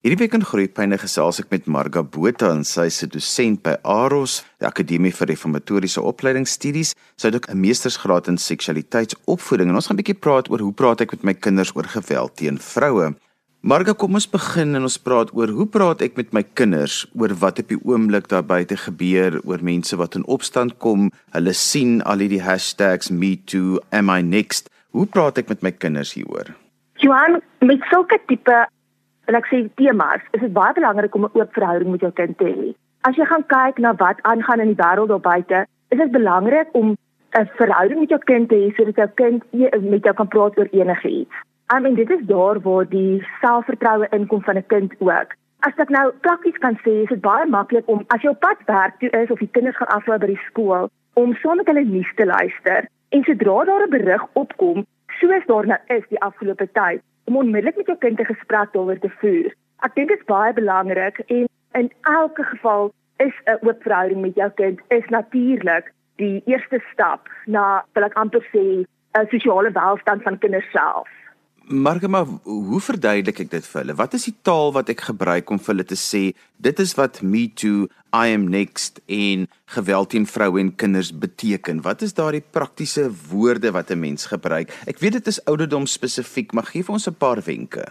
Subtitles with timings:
[0.00, 4.40] Hierdie week in Groepyne gesels ek met Marga Botha en sy 'n dosent by AROS,
[4.56, 6.94] die Akademie vir Reformatoriese Opleidingsstudies.
[7.18, 10.72] Sy het ook 'n meestersgraad in seksualiteitsopvoeding en ons gaan 'n bietjie praat oor hoe
[10.72, 13.14] praat ek met my kinders oor geweld teen vroue.
[13.60, 17.34] Marga, kom ons begin en ons praat oor hoe praat ek met my kinders oor
[17.34, 21.10] wat op die oomblik daar buite gebeur, oor mense wat in opstand kom.
[21.32, 24.70] Hulle sien al hierdie hashtags #MeToo, am I next.
[24.92, 26.56] Hoe praat ek met my kinders hieroor?
[26.96, 28.66] Johan, met sulke tipe
[29.30, 32.38] en ek sê temas, is dit baie belangrik om 'n oop verhouding met jou kind
[32.38, 32.74] te hê.
[33.08, 36.68] As jy gaan kyk na wat aangaan in die wêreld daar buite, is dit belangrik
[36.72, 36.96] om
[37.38, 39.42] 'n verhouding met jou kind te hê sodat jou kind
[39.92, 41.34] met jou kan praat oor enigiets.
[41.74, 45.30] I mean dit is daar waar die selfvertroue inkom van 'n kind ook.
[45.60, 48.58] As ek nou prakties kan sê, is dit baie maklik om as jy op pad
[48.66, 51.84] werk toe is of die kinders gaan aflaai by die skool, om saam met hulle
[51.84, 54.86] nuus te luister en sodra daar 'n berig opkom,
[55.20, 58.98] soos daar nou is die afgelope tyd, om onmiddellik met jou kind 'n gesprek daaroor
[58.98, 59.54] te voer.
[59.86, 64.34] Ek dink dit is baie belangrik en in elke geval is 'n oop verhouding met
[64.34, 68.84] jou kind is natuurlik die eerste stap na wil ek amper sê
[69.18, 71.08] 'n sosiale welstand van kinders self.
[71.70, 72.00] Maar
[72.42, 73.94] hoe verduidelik ek dit vir hulle?
[73.94, 76.22] Wat is die taal wat ek gebruik om vir hulle te sê
[76.58, 79.46] dit is wat me too, I am next en
[79.76, 81.84] geweld teen vroue en kinders beteken?
[81.86, 84.74] Wat is daardie praktiese woorde wat 'n mens gebruik?
[84.90, 87.86] Ek weet dit is ouderdom spesifiek, maar gee vir ons 'n paar wenke.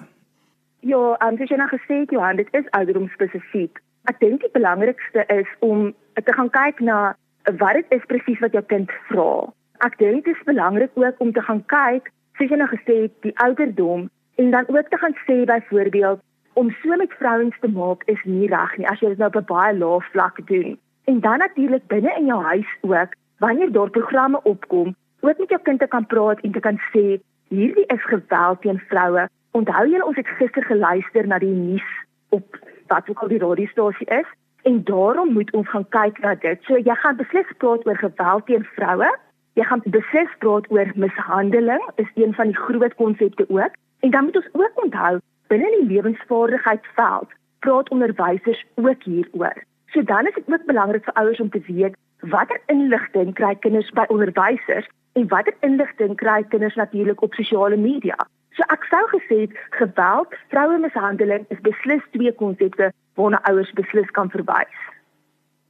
[0.81, 3.79] Ja, um, soos jy nou gesê het Johan, dit is ouderdom spesifiek.
[4.11, 7.15] Ek dink die belangrikste is om te gaan kyk na
[7.57, 9.53] wat dit is presies wat jou kind vra.
[9.79, 13.13] Ek dink dit is belangrik ook om te gaan kyk soos jy nou gesê het,
[13.25, 14.07] die ouderdom
[14.39, 16.21] en dan ook te gaan sê byvoorbeeld
[16.53, 19.35] om so met vrouens te maak is nie reg nie as jy dit nou op
[19.41, 20.77] 'n baie lae vlak doen.
[21.05, 25.61] En dan natuurlik binne in jou huis ook, wanneer daar programme opkom, ook met jou
[25.61, 29.27] kind te kan praat en te kan sê hierdie is geweld teen vroue.
[29.51, 31.89] Onthou julle ons het gister geluister na die nuus
[32.29, 34.29] op wat ook al die radiostasie is
[34.61, 36.63] en daarom moet ons gaan kyk na dit.
[36.63, 39.11] So jy gaan beslis praat oor geweld teen vroue
[39.59, 43.73] Jy gaan besef praat oor mishandeling is een van die groot konsepte ook.
[43.99, 45.19] En dan moet ons ook onthou
[45.51, 49.57] binne die lewensvaardigheidsveld praat onderwysers ook hieroor.
[49.91, 53.89] So dan is dit ook belangrik vir ouers om te weet watter inligting kry kinders
[53.99, 54.87] by onderwysers
[55.19, 58.15] en watter inligting kry kinders natuurlik op sosiale media.
[58.55, 59.41] So ek sou gesê
[59.75, 64.79] geweld, vroue mishandeling is beslis twee konsepte waarna ouers beslis kan verwys.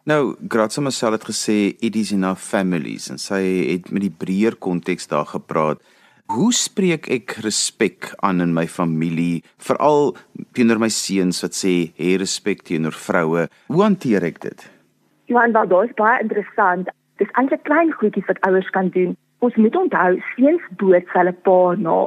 [0.09, 1.56] Nou, Gratsa Marcel het gesê
[1.86, 5.84] it is in our families en sy het met die breër konteks daar gepraat.
[6.34, 10.16] Hoe spreek ek respek aan in my familie, veral
[10.58, 13.44] teenoor my seuns wat sê hê respek teenoor vroue?
[13.70, 14.66] Hoe hanteer ek dit?
[15.30, 16.90] Johan, wat daar is baie interessant.
[17.22, 19.14] Dis eintlik klein goedjies wat ouers kan doen.
[19.46, 22.00] Ons moet onthou seuns boot hulle pa na.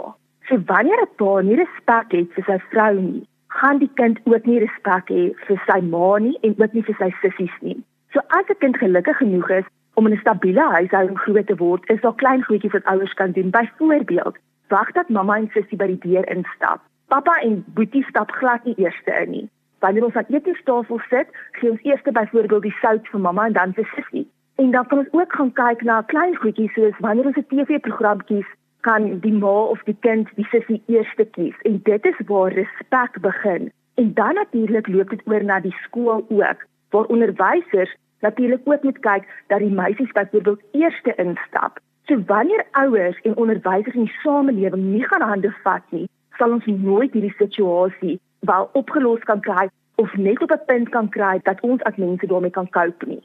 [0.48, 4.44] So wanneer 'n pa nie respek het vir sy vrou nie, gaan die kind ook
[4.46, 7.78] nie respek hê vir sy ma nie en ook nie vir sy sissies nie.
[8.12, 9.64] So as 'n kind gelukkig genoeg is
[9.94, 13.32] om in 'n stabiele huishouding groot te word, is daar klein goedjies wat ouers kan
[13.32, 13.50] doen.
[13.50, 14.36] Byvoorbeeld,
[14.68, 16.80] wag dat mamma en sussie by die deur instap.
[17.08, 19.50] Pappa en boetie stap glad nie eers in nie.
[19.78, 23.72] Wanneer ons aan eetstafel sit, gee ons eers byvoorbeeld die sout vir mamma en dan
[23.72, 24.30] vir sussie.
[24.56, 28.24] En dan kan ons ook gaan kyk na klein goedjies soos wanneer ons 'n TV-program
[28.24, 28.48] kies,
[28.80, 31.56] kan die ma of die kind die sussie eers kies.
[31.62, 33.72] En dit is waar respek begin.
[33.94, 36.60] En dan natuurlik loop dit oor na die skool ook
[36.92, 41.80] waar onderwysers natuurlik ook moet kyk dat die meisies byvoorbeeld eerste instap.
[42.06, 46.08] So wanneer ouers en onderwysers in die samelewing nie gaan hande vat nie,
[46.38, 49.68] sal ons nooit hierdie situasie wel opgelos kan kry
[50.02, 53.22] of net op 'n punt kan kry dat ons as mense daarmee kan cope nie.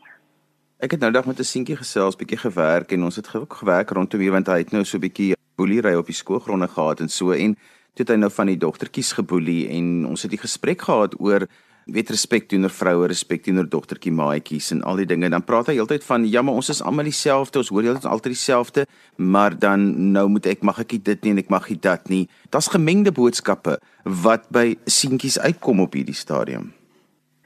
[0.78, 3.90] Ek het nou dag met 'n seentjie gesels, bietjie gewerk en ons het ook gewerk
[3.90, 7.10] rondom hier want hy het nou so 'n bietjie boelery op die skoolgronde gehad en
[7.10, 7.54] so en
[7.94, 11.48] toe het hy nou van die dogtertjies geboelie en ons het die gesprek gehad oor
[11.94, 15.30] weet respek teenoor vroue, respek teenoor dogtertjie maatjies en al die dinge.
[15.30, 17.62] Dan praat hy heeltyd van ja, maar ons is almal dieselfde.
[17.64, 18.86] Ons hoor heeltyd altyd dieselfde,
[19.18, 22.28] maar dan nou moet ek mag ek dit nie en ek mag dit dat nie.
[22.52, 26.74] Daar's gemengde boodskappe wat by seentjies uitkom op hierdie stadium.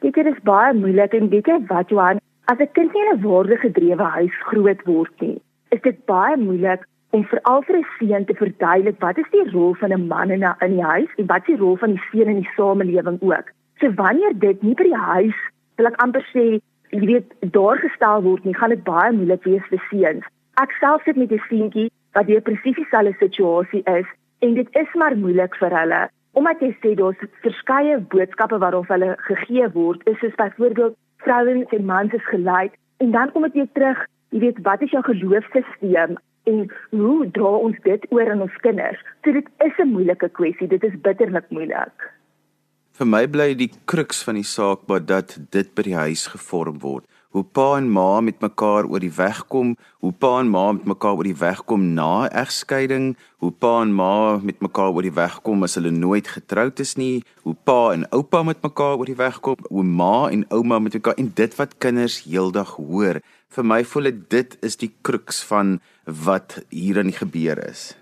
[0.02, 3.22] Dit is baie moeilik en weet jy wat Johan, as 'n kind nie in 'n
[3.22, 6.82] waardegedrewe huis groot word nie, is dit baie moeilik
[7.12, 10.44] om veral vir 'n seun te verduidelik wat is die rol van 'n man in
[10.44, 13.22] 'n in die huis en wat is die rol van die seun in die samelewing
[13.22, 13.48] ook.
[13.82, 15.38] So wanneer dit nie by die huis,
[15.82, 16.44] wil ek amper sê,
[16.94, 20.28] jy weet, daar gestel word nie, gaan dit baie moeilik wees vir seuns.
[20.62, 24.06] Ek self sit met 'n seentjie wat deur presies dieselfde situasie is
[24.46, 26.02] en dit is maar moeilik vir hulle.
[26.38, 30.96] Omdat jy sê daar's verskeie boodskappe wat op hulle gegee word, is soos byvoorbeeld
[31.26, 34.92] vrouens en mans is gelyk en dan kom dit weer terug, jy weet, wat is
[34.92, 36.18] jou geloofsisteem?
[36.44, 39.02] en hoe dra ons dit oor aan ons kinders?
[39.24, 42.12] So dit is 'n moeilike kwessie, dit is bitterlik moeilik
[43.02, 46.76] Vir my bly die kruks van die saak maar dat dit by die huis gevorm
[46.84, 49.72] word hoe pa en ma met mekaar oor die weg kom,
[50.04, 53.94] hoe pa en ma met mekaar oor die weg kom na egskeiding, hoe pa en
[53.98, 57.80] ma met mekaar oor die weg kom as hulle nooit getroud is nie, hoe pa
[57.96, 61.32] en oupa met mekaar oor die weg kom, hoe ma en ouma met mekaar en
[61.42, 63.22] dit wat kinders heeldag hoor.
[63.56, 65.80] Vir my voel dit is die kruks van
[66.28, 67.96] wat hier aan die gebeur is.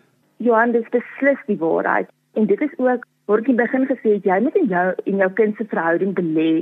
[0.43, 4.55] Johan, dis beslis die waarheid en dit is ook word in begin gesê jy moet
[4.57, 6.53] in jou in jou kind se verhouding belê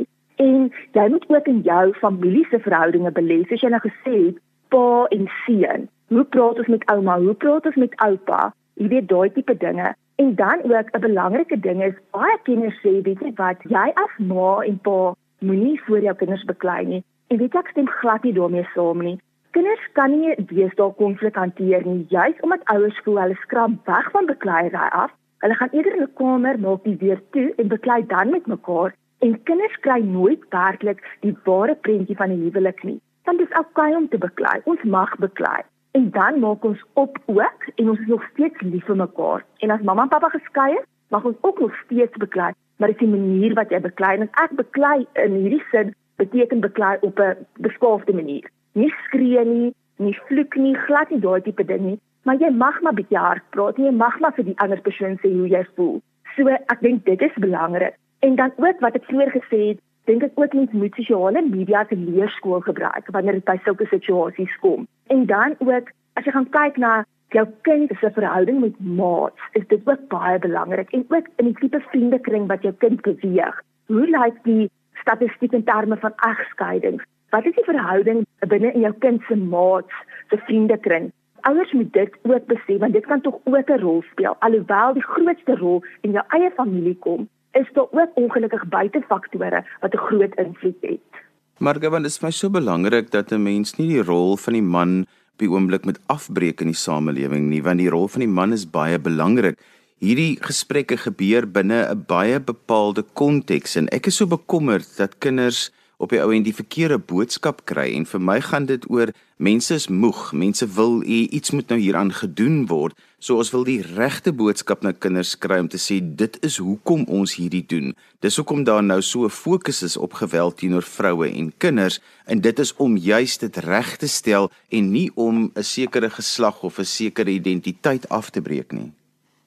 [0.45, 3.37] en jy moet ook in jou familie se verhoudinge belê.
[3.47, 4.41] Soos jy nou gesê het
[4.73, 7.15] pa en seun hoe praat ons met ouma?
[7.19, 8.41] Hoe praat ons met oupa?
[8.79, 9.93] Jy weet daai tipe dinge.
[10.21, 13.63] En dan ook 'n belangrike ding is baie kinders sê weet jy wat?
[13.75, 17.03] Jy as ma en pa moenie voor jou kinders beklei nie.
[17.27, 19.19] En weet ek stem glad nie daarmee saam nie.
[19.51, 24.25] Kinders kan nie deesdae konflik hanteer nie juis omdat ouers voel hulle skraap weg van
[24.25, 28.29] bekleierery af hulle gaan eerder in 'n kamer maak die deur toe en beklei dan
[28.29, 32.99] met mekaar En kinders kry nooit werklik die ware prentjie van die huwelik nie.
[33.25, 34.59] Want dit is okay om te beklei.
[34.63, 35.63] Ons mag beklei.
[35.97, 39.45] En dan maak ons op ook en ons is nog steeds lief vir mekaar.
[39.65, 42.51] En as mamma en pappa geskei is, mag ons ook nog steeds beklei.
[42.77, 46.61] Maar dit is die manier wat jy beklei en ek beklei in hierdie sin beteken
[46.61, 48.45] beklei op 'n beskaafde manier.
[48.73, 52.79] Nie skree nie, nie vloek nie, glad nie daai tipe ding nie, maar jy mag
[52.83, 55.63] maar bietjie hard praat en jy mag maar vir die ander persoon sê hoe jy
[55.79, 55.99] voel.
[56.35, 57.95] So ek dink dit is belangrik.
[58.27, 59.79] En dan ook wat ek vroeër gesê het,
[60.09, 64.55] dink ek ook mens moet sosiale media te leerskool gebruik wanneer dit by sulke situasies
[64.63, 64.87] kom.
[65.13, 66.91] En dan ook as jy gaan kyk na
[67.35, 71.57] jou kind se verhouding met maats, is dit ook baie belangrik en ook in die
[71.61, 73.61] tipe vriendekring wat jou kind beweeg.
[73.87, 74.67] Hoe lyk die
[75.03, 77.03] statistiek in terme van egskeidings?
[77.31, 81.11] Wat is die verhouding binne in jou kind se maats se vriendekring?
[81.41, 85.03] Ouers moet dit ook besef want dit kan tog ook 'n rol speel alhoewel die
[85.03, 90.35] grootste rol in jou eie familie kom is daar ook ongelukkig buitefaktore wat 'n groot
[90.35, 91.11] invloed het.
[91.57, 95.01] Maar gewen is my so belangrik dat 'n mens nie die rol van die man
[95.33, 98.53] op die oomblik met afbreek in die samelewing nie, want die rol van die man
[98.53, 99.59] is baie belangrik.
[99.97, 105.71] Hierdie gesprekke gebeur binne 'n baie bepaalde konteks en ek is so bekommerd dat kinders
[105.97, 109.11] op die ou en die verkeerde boodskap kry en vir my gaan dit oor
[109.41, 112.97] mense is moeg, mense wil iets moet nou hieraan gedoen word.
[113.17, 117.07] So ons wil die regte boodskap na kinders kry om te sê dit is hoekom
[117.09, 117.95] ons hierdie doen.
[118.21, 122.41] Dis hoekom daar nou so 'n fokus is op geweld teenoor vroue en kinders en
[122.41, 126.79] dit is om juis dit reg te stel en nie om 'n sekere geslag of
[126.79, 128.91] 'n sekere identiteit af te breek nie.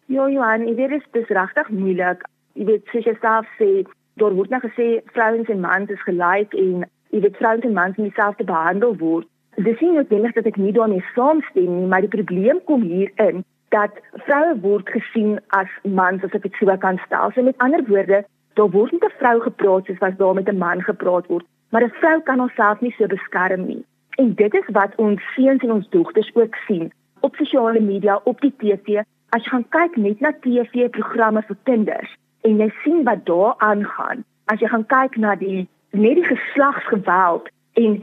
[0.06, 2.25] Ja, Johan, dit is regtig moeilik.
[2.55, 3.87] Jy weet, soos jy self sê,
[4.20, 6.84] daar word nou gesê vrouens en mans is gelyk en
[7.14, 9.28] jy weet vrouens en mans moet dieselfde behandel word.
[9.56, 13.44] Dis nie noodwendig dat ek nie daarmee saamstem nie, maar die probleem kom hier in
[13.75, 17.32] dat vroue word gesien as mans as ek dit sou kan stel.
[17.34, 18.25] So met ander woorde,
[18.58, 21.84] daar word nie 'n vrou gepraat soos wat daar met 'n man gepraat word, maar
[21.84, 23.84] 'n vrou kan haarself nie so beskerm nie.
[24.19, 28.40] En dit is wat ons seuns en ons dogters ook sien op sosiale media, op
[28.40, 29.02] die TV.
[29.31, 32.16] As jy gaan kyk net na TV-programme vir kinders,
[32.48, 37.50] en jy sien wat daar aangaan as jy gaan kyk na die net die geslagsgeweld
[37.81, 38.00] en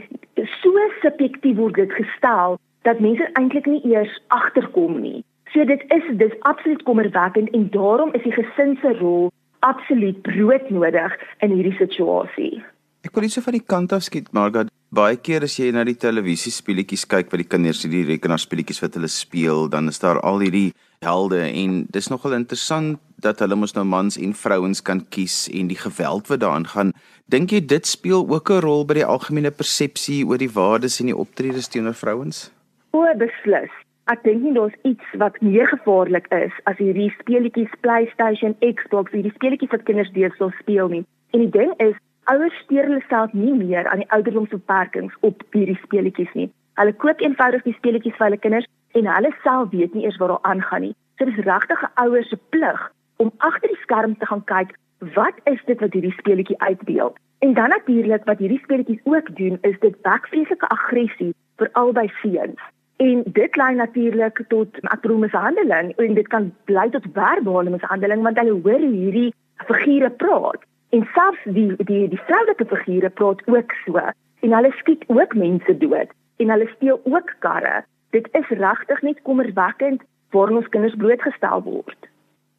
[0.61, 2.57] so subjektief word dit gestel
[2.87, 5.23] dat mense eintlik nie eers agterkom nie.
[5.53, 9.29] So dit is dis absoluut kommerwekkend en daarom is die gesin se rol
[9.65, 12.61] absoluut broodnodig in hierdie situasie.
[13.07, 14.71] Ek wil iets van die kant af skiet, Margaret.
[14.91, 18.95] Baie keer as jy na die televisie speletjies kyk wat die kinders hierdie rekenaarspeletjies wat
[18.95, 20.71] hulle speel, dan is daar al hierdie
[21.03, 25.67] helde en dis nogal interessant dat hulle mos nou mans en vrouens kan kies en
[25.71, 26.93] die geweld wat daaraan gaan.
[27.25, 31.05] Dink jy dit speel ook 'n rol by die algemene persepsie oor die waardes en
[31.05, 32.51] die optredes teenoor vrouens?
[32.91, 33.73] O, beslis.
[34.07, 39.33] Ek dink nie daar's iets wat meer gevaarlik is as hierdie speletjies PlayStation, Xbox, hierdie
[39.35, 41.05] speletjies wat kinders deesdae speel nie.
[41.33, 45.79] En die ding is, ouers steur hulle self nie meer aan die ouderdomsbeperkings op hierdie
[45.83, 46.49] speletjies nie.
[46.79, 50.29] Hulle koop eenvoudig die speletjies vir hulle kinders en hulle self weet nie eers wat
[50.29, 50.95] daar aangaan nie.
[51.17, 54.75] So dis regtig 'n ouer se plig om agter die skerm te gaan kyk
[55.13, 57.17] wat is dit wat hierdie speletjie uitbeeld.
[57.39, 62.07] En dan natuurlik wat hierdie speletjies ook doen is dit wek vreeslike aggressie vir albei
[62.21, 62.61] seuns.
[62.97, 68.39] En dit lei natuurlik tot akroom mishandeling en dit kan lei tot verbale mishandeling want
[68.41, 69.33] hulle hoor hierdie
[69.65, 70.65] figure praat.
[70.89, 74.01] En selfs die die die vroulike figure praat ook so
[74.39, 79.21] en hulle skiet ook mense dood en hulle steel ook karre dit is regtig net
[79.21, 82.09] kommerwekkend waar ons kinders blootgestel word.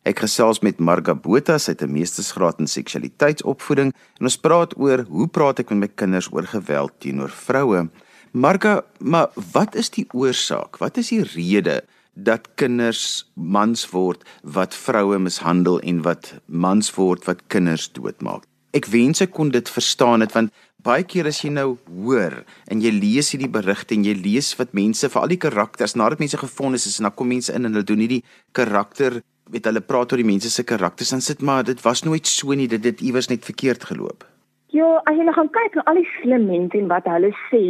[0.05, 5.05] Ek gesels met Marga Botha, sy het 'n meestersgraad in seksualiteitsopvoeding en ons praat oor
[5.09, 7.89] hoe praat ek met my kinders oor geweld teenoor vroue?
[8.33, 10.79] Marga, maar wat is die oorsaak?
[10.79, 11.83] Wat is die rede
[12.19, 18.43] dat kinders mans word wat vroue mishandel en wat mans word wat kinders doodmaak.
[18.75, 20.53] Ek wens ek kon dit verstaan het want
[20.85, 24.75] baie keer as jy nou hoor en jy lees hierdie berigte en jy lees wat
[24.77, 27.75] mense vir al die karakters nadat mense gefonnis is en dan kom mense in en
[27.75, 28.25] hulle doen hierdie
[28.57, 32.27] karakter weet hulle praat oor die mense se karakters dan sit maar dit was nooit
[32.27, 34.25] so nie dit het iewers net verkeerd geloop.
[34.69, 37.63] Ja, as jy nou gaan kyk na al die slim mense en wat hulle sê,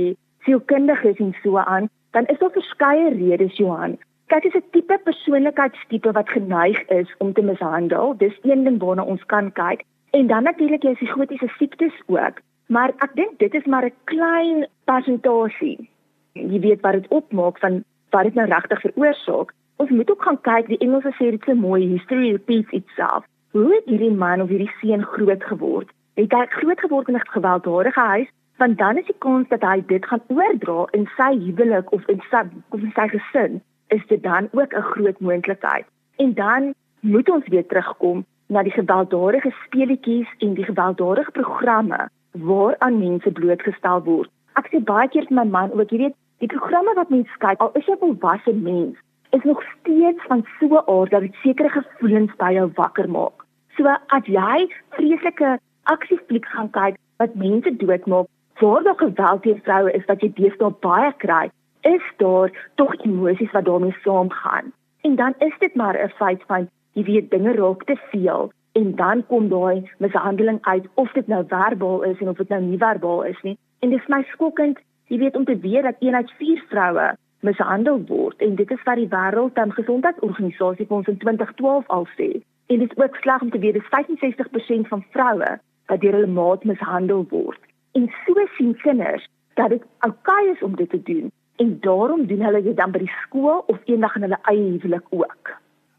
[0.45, 3.99] sielkundiges en so aan, dan is daar verskeie redes Johan.
[4.29, 8.17] Kyk, dis 'n tipe persoonlikheidstipe wat geneig is om te mishandel.
[8.19, 9.85] Dis een ding waarna ons kan kyk.
[10.11, 12.41] En dan natuurlik jy psigotiese siektes ook.
[12.67, 15.89] Maar ek dink dit is maar 'n klein persentasie.
[16.33, 19.53] Jy weet wat dit opmaak van wat dit nou regtig veroorsaak.
[19.79, 23.27] Ons moet ook gaan kyk, die Engelse sê dit so mooi, history repeats itself.
[23.55, 25.93] Hoe het hierdie man of hierdie seun groot geword?
[26.19, 28.31] Het hy groot geword in 'n gewelddadige huis?
[28.57, 32.21] Want dan is die kans dat hy dit gaan oordra in sy huwelik of in
[32.31, 32.43] sy
[32.75, 35.87] of in sy gesin, is dit dan ook 'n groot moontlikheid.
[36.17, 42.99] En dan moet ons weer terugkom na die gewelddadige speletjies en die gewelddadige programme waaraan
[42.99, 44.31] mense blootgestel word.
[44.55, 47.61] Ek sê baie keer vir my man ook, jy weet, die programme wat mense kyk,
[47.61, 48.99] al is jy 'n volwasse mens,
[49.31, 53.45] is nog steeds van so 'n aard dat dit sekere gevoelens by jou wakker maak.
[53.77, 58.27] So as jy vreeslike aksiefliek gaan kyk wat mense doodmaak,
[58.61, 63.53] waar daar geweld teen vroue is wat jy deesdae baie kry, is daar tog emosies
[63.53, 64.73] wat daarmee saamgaan.
[65.01, 68.95] En dan is dit maar 'n feit van jy weet dinge raak te veel en
[68.97, 72.79] dan kom daai mishandeling uit of dit nou verbaal is en of dit nou nie
[72.79, 73.59] verbaal is nie.
[73.79, 77.17] En dit is my skokkend, jy weet om te weet dat een uit 4 vroue
[77.40, 82.07] mishandel word en dit is wat die wêreld dan gesondheidsorganisasie vir ons in 2012 al
[82.16, 82.30] sê.
[82.66, 85.52] En dit is ook sleg om te weet dis 65% van vroue
[85.88, 87.61] wat deur hulle maat mishandel word.
[87.92, 92.45] En so sien kinders dat dit oukei is om dit te doen en daarom doen
[92.47, 95.54] hulle dit dan by die skool of eendag in hulle eie huwelik ook.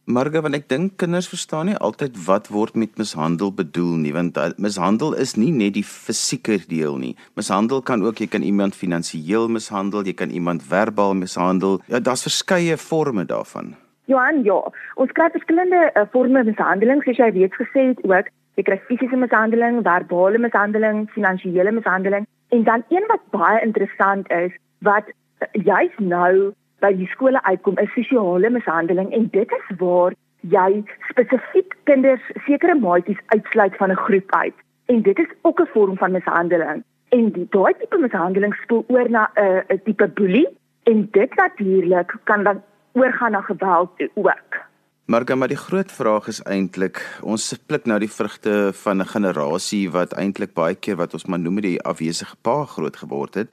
[0.09, 4.39] Marga, want ek dink kinders verstaan nie altyd wat word met mishandel bedoel nie, want
[4.41, 7.11] uh, mishandel is nie net die fisieke deel nie.
[7.37, 11.77] Mishandel kan ook jy kan iemand finansiëel mishandel, jy kan iemand verbaal mishandel.
[11.93, 13.75] Ja, daar's verskeie forme daarvan.
[14.09, 14.57] Johan, ja,
[14.97, 18.33] ons kry verskillende uh, forme mishandeling, soos jy reeds gesê het ook.
[18.57, 24.57] Jy kry fisiese mishandeling, verbale mishandeling, finansiële mishandeling en dan een wat baie interessant is,
[24.81, 26.49] wat uh, juis nou
[26.79, 32.75] by die skole uitkom is sosiale mishandeling en dit is waar jy spesifiek kinders sekere
[32.75, 34.55] maatjies uitsluit van 'n groep uit.
[34.85, 36.83] En dit is ook 'n vorm van mishandeling.
[37.09, 40.47] En die daai tipe mishandeling spoel oor na 'n uh, tipe boelie
[40.83, 44.67] en dit natuurlik kan dan oorgaan na geweld ook.
[45.05, 49.91] Maar maar die groot vraag is eintlik ons pluk nou die vrugte van 'n generasie
[49.91, 53.49] wat eintlik baie keer wat ons maar noem die afwesige pa groot geword het.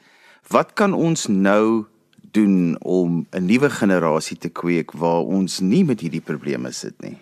[0.49, 1.87] Wat kan ons nou
[2.37, 7.17] doen om 'n nuwe generasie te kweek waar ons nie met hierdie probleme sit nie?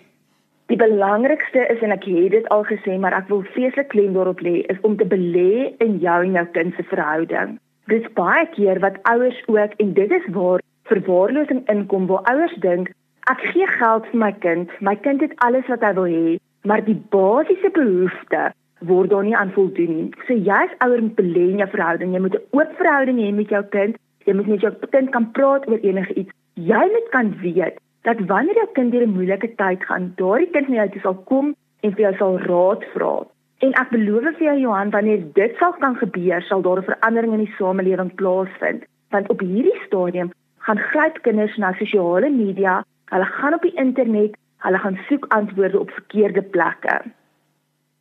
[0.66, 4.40] Die belangrikste is en ek het dit al gesê, maar ek wil vreeslik klem daarop
[4.40, 7.58] lê, is om te belê in jou en jou kind se verhouding.
[7.92, 12.90] Dis baie keer wat ouers ook en dit is waar verwaarlosing inkom, waar ouers dink
[13.30, 16.36] ek gee geld vir my kind, my kind het alles wat hy wil hê,
[16.68, 20.08] maar die basiese behoeftes word daar nie aan voldoen nie.
[20.26, 23.30] So jy as ouer moet belê in jou verhouding, jy moet 'n oop verhouding hê
[23.32, 26.32] met jou kind Jy moet met jou kind kan praat oor enige iets.
[26.54, 30.68] Jy moet kan weet dat wanneer jou kind deur 'n moeilike tyd gaan, daardie kind
[30.68, 33.14] na jou toe sal kom en vir jou sal raad vra.
[33.64, 37.32] En ek beloof vir jou Johan, wanneer dit sal kan gebeur, sal daar 'n verandering
[37.32, 38.84] in die samelewing plaasvind.
[39.10, 44.36] Want op hierdie stadium gaan gryp kinders na sosiale media, hulle gaan op die internet,
[44.58, 47.02] hulle gaan soek antwoorde op verkeerde plekke.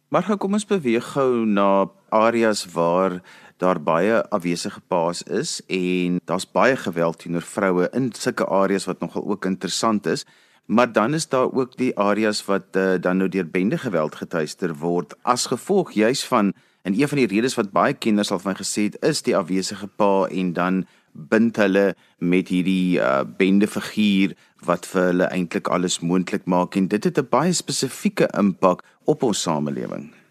[0.09, 3.21] Maar kom ons beweeg gou na areas waar
[3.63, 8.99] daar baie afwesige paas is en daar's baie geweld teenoor vroue in sulke areas wat
[8.99, 10.25] nogal ook interessant is.
[10.65, 14.75] Maar dan is daar ook die areas wat uh, dan nou deur bende geweld getuister
[14.79, 16.53] word as gevolg juis van
[16.83, 19.87] en een van die redes wat baie kinders al van gesê het is die afwesige
[19.87, 24.33] pa en dan bind hulle met hierdie uh, bende figuur
[24.65, 29.23] wat vir hulle eintlik alles moontlik maak en dit het 'n baie spesifieke impak op
[29.23, 30.22] ons samelewing.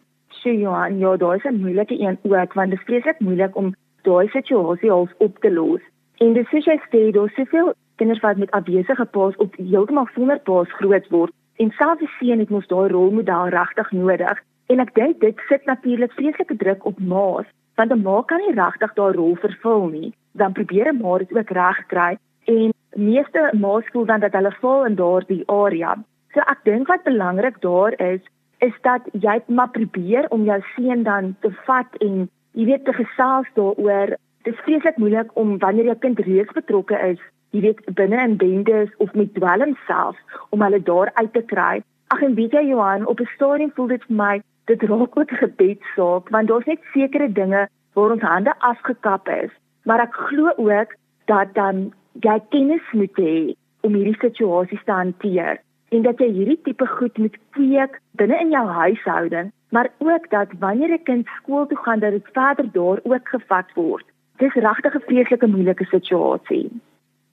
[0.43, 3.75] Sjoe Johan, ja, daar is 'n moeilike een ook want dit is vreeslik moeilik om
[4.03, 5.81] daai situasie half op te los.
[6.17, 10.09] En dis soos jy sê, daar is soveel kinders wat met afwesige paas op heeltemal
[10.15, 14.39] sonder paas groot word en selfs die seun het mos daai rolmodel regtig nodig.
[14.67, 17.47] En ek dink dit sit natuurlik vreeslike druk op ma's
[17.77, 20.13] want 'n ma kan nie regtig daai rol vervul nie.
[20.33, 24.53] Dan probeer 'n ma dit ook reg kry en meeste ma's voel dan dat hulle
[24.61, 25.97] val in daardie area.
[26.33, 28.21] So ek dink wat belangrik daar is
[28.63, 32.93] is dat jy maar probeer om jou seun dan te vat en jy weet te
[32.93, 34.17] gesels daaroor.
[34.43, 37.21] Dit is vreeslik moeilik om wanneer jou kind reeds betrokke is
[37.53, 40.17] jy weet binne in bendes of met dwelm self
[40.51, 41.83] om hulle daar uit te kry.
[42.15, 44.35] Ag en weet jy Johan, op 'n stadium voel dit vir my
[44.71, 49.51] dit raak ook 'n gebedsaak want daar's net sekere dinge waar ons hande afgekap is,
[49.85, 50.95] maar ek glo ook
[51.27, 55.61] dat dan jy kennis moet hê om hierdie situasies te hanteer
[55.93, 60.49] en dat jy hierdie tipe goed moet kweek binne in jou huishouding, maar ook dat
[60.59, 64.07] wanneer 'n kind skool toe gaan dat dit verder daar ook gevat word.
[64.37, 66.71] Dis regtig 'n vreeslike moeilike situasie.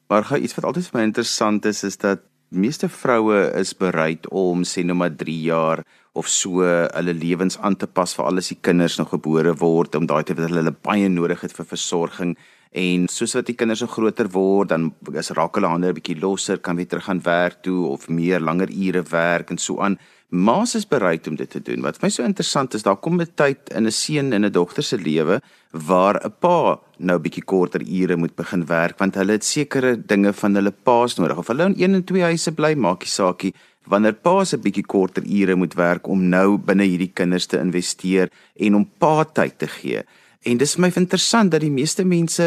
[0.07, 4.29] Maar gou iets wat altyd vir my interessant is is dat meeste vroue is bereid
[4.29, 6.61] om sê nou maar 3 jaar of so
[6.97, 10.33] hulle lewens aan te pas vir al die kinders nog gebore word om daai te
[10.33, 12.37] wat hulle baie nodig het vir versorging
[12.71, 16.19] En soos wat die kinders so groter word, dan is raak hulle hande 'n bietjie
[16.21, 19.97] losser, kan weer terug gaan werk toe of meer langer ure werk en so aan.
[20.29, 21.81] Ma's is bereid om dit te doen.
[21.81, 24.51] Wat vir my so interessant is, daar kom 'n tyd in 'n seun en 'n
[24.51, 29.31] dogter se lewe waar 'n pa nou bietjie korter ure moet begin werk want hulle
[29.31, 31.37] het sekere dinge van hulle pa's nodig.
[31.37, 33.53] Of hulle in een en twee huise bly, maakie saakie,
[33.87, 38.29] wanneer pa's 'n bietjie korter ure moet werk om nou binne hierdie kinders te investeer
[38.55, 40.03] en om pa tyd te gee.
[40.47, 42.45] En dis vir my interessant dat die meeste mense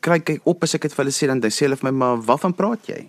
[0.00, 2.20] kry kyk op as ek dit vir hulle sê dan sê hulle vir my maar
[2.28, 3.00] waarvan praat jy?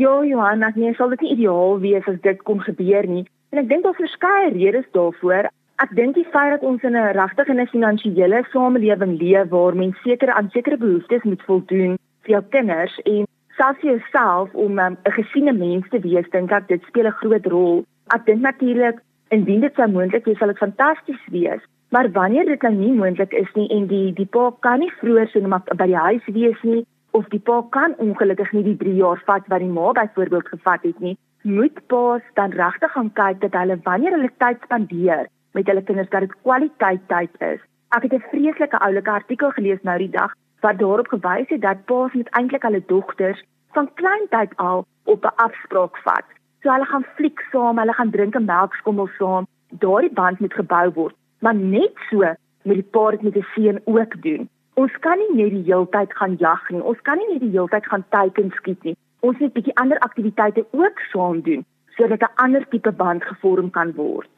[0.00, 3.26] Ja, Johanna, nee, sal dit nie ideaal wees as dit kon gebeur nie.
[3.52, 5.50] En ek dink daar's verskeie redes daarvoor.
[5.84, 9.76] Ek dink die feit dat ons in 'n regtig en 'n finansiële samelewing leef waar
[9.76, 13.26] mense sekere aan sekere behoeftes moet voldoen vir jou kinders en
[13.58, 17.06] selfs vir jouself om um, 'n um, gesiene mens te wees, dink ek dit speel
[17.06, 17.84] 'n groot rol.
[18.14, 18.98] Ek dink natuurlik
[19.28, 21.62] indien dit sou moontlik wees, sal dit fantasties wees.
[21.94, 25.28] Maar wanneer dit nou nie moontlik is nie en die die pa kan nie vroeër
[25.30, 26.80] so net by die huis wees nie
[27.18, 30.88] of die pa kan ongelukkig nie die 3 jaar vat wat die ma byvoorbeeld gevat
[30.88, 35.24] het nie, moet pa's dan regtig gaan kyk dat hulle wanneer hulle tyd spandeer
[35.60, 37.62] met hulle kinders dat dit kwaliteit tyd is.
[37.96, 40.34] Ek het 'n vreeslike oulike artikel gelees nou die dag
[40.66, 45.24] wat daarop gewys het dat pa's met eintlik hulle dogters van klein tyd al op
[45.24, 46.26] 'n afspraak vat.
[46.62, 49.46] So hulle gaan fliek saam, hulle gaan drink 'n melkskommel saam.
[49.68, 52.24] Daardie band moet gebou word maar net so
[52.64, 54.48] met die paar met die seun ook doen.
[54.80, 56.80] Ons kan nie net die heeltyd gaan jag nie.
[56.82, 58.96] Ons kan nie net die heeltyd gaan teiken skiet nie.
[59.20, 61.64] Ons moet 'n bietjie ander aktiwiteite ook saam doen
[61.96, 64.32] sodat 'n ander tipe band gevorm kan word.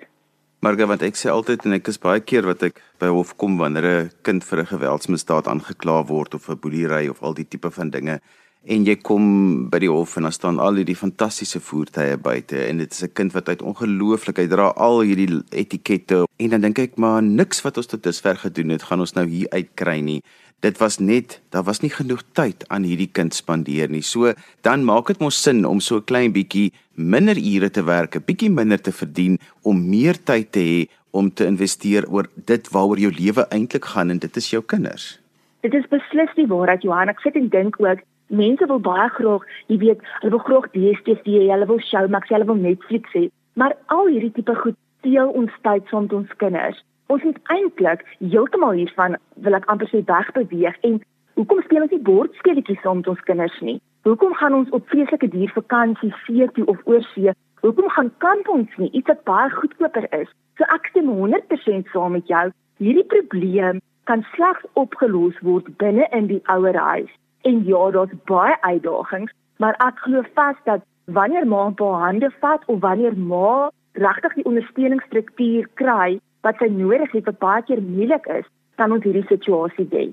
[0.61, 3.59] Marga, want ek sê altyd en ek is baie keer wat ek by hof kom
[3.59, 7.71] wanneer 'n kind vir 'n geweldsmisdaad aangekla word of 'n boelery of al die tipe
[7.71, 8.21] van dinge
[8.67, 9.27] en jy kom
[9.71, 13.13] by die hof en daar staan al hierdie fantastiese voertuie buite en dit is 'n
[13.15, 17.63] kind wat uit ongelooflik hy dra al hierdie etikette en dan dink ek maar niks
[17.63, 20.23] wat ons tot dusver gedoen het gaan ons nou hier uitkry nie.
[20.61, 24.03] Dit was net daar was nie genoeg tyd aan hierdie kind spandeer nie.
[24.03, 28.17] So dan maak dit mos sin om so 'n klein bietjie minder ure te werk
[28.17, 32.69] 'n bietjie minder te verdien om meer tyd te hê om te investeer oor dit
[32.73, 35.21] waaroor jou lewe eintlik gaan en dit is jou kinders.
[35.63, 39.45] Dit is beslis die waarheid Johan ek sit en dink ook mense wil baie graag,
[39.71, 44.07] jy weet, hulle wil graag DStv, hulle wil Showmax, hulle wil Netflix hê, maar al
[44.07, 46.83] hierdie tipe goed steel ons tyd saam met ons kinders.
[47.07, 50.99] Ons moet eintlik heeltemal hiervan wil ek amper sê wegbeweeg en
[51.39, 53.79] hoekom speel ons nie bordspeletjies saam met ons kinders nie?
[54.09, 57.35] Hoekom gaan ons op vreeslike diervakansie see toe of oorsee?
[57.62, 60.31] Hoekom gaan kamp ons nie iets wat baie goedkoper is?
[60.59, 62.45] So ek stem 100% saam met jou.
[62.83, 67.11] Hierdie probleem kan slegs opgelos word binne in die ouer huis.
[67.47, 69.33] En ja, daar's baie uitdagings,
[69.63, 74.35] maar ek glo vas dat wanneer ma 'n paar hande vat of wanneer ma regtig
[74.35, 79.27] die ondersteuningsstruktuur kry wat sy nodig het wat baie keer moeilik is, kan ons hierdie
[79.29, 80.13] situasie wen.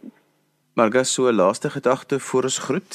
[0.75, 2.93] Marga, so 'n laaste gedagte voor ons groet.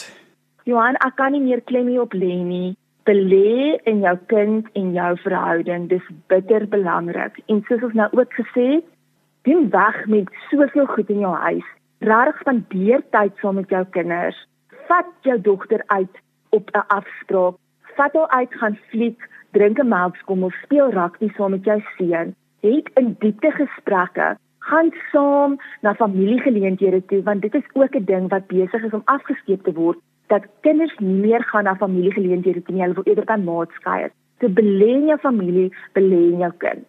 [0.64, 2.76] Johan, ek kan nie meer klem hier op lê nie.
[3.04, 7.40] Belê in jou kind en jou verhouding, dis bitter belangrik.
[7.46, 8.84] En soos ons nou ook gesê het,
[9.42, 14.38] doen weg met soveel goed in jou huis regtig spandeer tyd saam met jou kinders.
[14.88, 17.54] Vat jou dogter uit op 'n afspraak.
[17.96, 22.34] Vat haar uit gaan fliek, drink 'n melkskommel, speel rugby saam met jou seun.
[22.60, 24.36] Het in diepte gesprekke.
[24.58, 29.02] Gaan saam na familiegeleenthede toe want dit is ook 'n ding wat besig is om
[29.04, 33.24] afgeskeep te word dat kinders nie meer gaan na familiegeleenthede toe nie, hulle wil eerder
[33.24, 34.10] by maatskappye.
[34.40, 36.86] So belê in jou familie, belê in jou kind.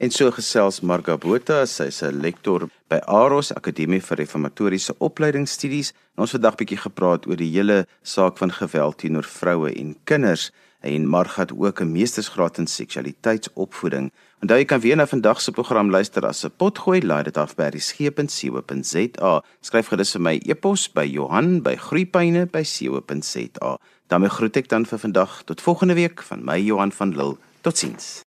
[0.00, 5.92] En so gesels Marga Botha, sy's 'n lektor by Aros Akademie vir Reformatoriese Opleidingsstudies.
[6.16, 11.06] Ons vandag bietjie gepraat oor die hele saak van geweld teenoor vroue en kinders en
[11.06, 14.12] Marga het ook 'n meestersgraad in seksualiteitsopvoeding.
[14.40, 17.54] Onthou jy kan weer na vandag se program luister as 'n potgooi, laai dit af
[17.54, 19.42] by resgep.co.za.
[19.60, 23.78] Skryf gerus vir my e-pos by Johan@groeipyne.co.za.
[24.06, 27.36] daarmee groet ek dan vir vandag tot volgende week van my Johan van Lille.
[27.60, 28.29] Totsiens.